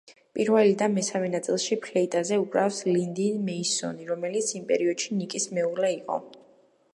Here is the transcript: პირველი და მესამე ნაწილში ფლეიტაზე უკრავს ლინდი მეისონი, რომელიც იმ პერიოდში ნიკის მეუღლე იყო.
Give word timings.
პირველი 0.37 0.71
და 0.77 0.85
მესამე 0.93 1.27
ნაწილში 1.33 1.77
ფლეიტაზე 1.83 2.39
უკრავს 2.45 2.79
ლინდი 2.87 3.27
მეისონი, 3.51 4.09
რომელიც 4.13 4.51
იმ 4.61 4.65
პერიოდში 4.73 5.21
ნიკის 5.21 5.47
მეუღლე 5.59 5.93
იყო. 5.99 6.19